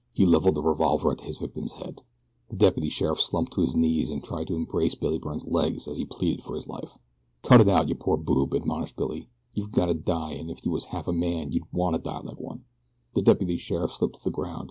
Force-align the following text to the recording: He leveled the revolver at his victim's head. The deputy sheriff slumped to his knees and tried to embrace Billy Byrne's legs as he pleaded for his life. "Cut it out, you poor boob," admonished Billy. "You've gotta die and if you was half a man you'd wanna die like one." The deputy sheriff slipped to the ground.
He 0.13 0.25
leveled 0.25 0.55
the 0.55 0.63
revolver 0.63 1.11
at 1.11 1.21
his 1.21 1.37
victim's 1.37 1.73
head. 1.73 2.01
The 2.49 2.55
deputy 2.55 2.89
sheriff 2.89 3.21
slumped 3.21 3.53
to 3.53 3.61
his 3.61 3.75
knees 3.75 4.09
and 4.09 4.23
tried 4.23 4.47
to 4.47 4.55
embrace 4.55 4.95
Billy 4.95 5.19
Byrne's 5.19 5.45
legs 5.45 5.87
as 5.87 5.97
he 5.97 6.05
pleaded 6.05 6.41
for 6.43 6.55
his 6.55 6.67
life. 6.67 6.97
"Cut 7.43 7.61
it 7.61 7.69
out, 7.69 7.87
you 7.87 7.93
poor 7.93 8.17
boob," 8.17 8.55
admonished 8.55 8.97
Billy. 8.97 9.29
"You've 9.53 9.69
gotta 9.71 9.93
die 9.93 10.31
and 10.33 10.49
if 10.49 10.65
you 10.65 10.71
was 10.71 10.85
half 10.85 11.07
a 11.07 11.13
man 11.13 11.51
you'd 11.51 11.71
wanna 11.71 11.99
die 11.99 12.21
like 12.21 12.39
one." 12.39 12.63
The 13.13 13.21
deputy 13.21 13.57
sheriff 13.57 13.93
slipped 13.93 14.15
to 14.15 14.23
the 14.23 14.31
ground. 14.31 14.59